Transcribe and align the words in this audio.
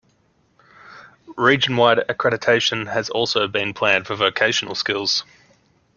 Region-wide 1.37 1.99
accreditation 2.09 2.91
has 2.91 3.11
also 3.11 3.47
been 3.47 3.71
planned 3.75 4.07
for 4.07 4.15
vocational 4.15 4.73
skills. 4.73 5.23